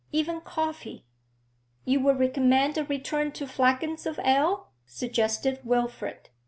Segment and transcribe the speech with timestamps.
[0.11, 1.05] Even coffee'
[1.85, 6.31] 'You would recommend a return to flagons of ale?' suggested Wilfrid.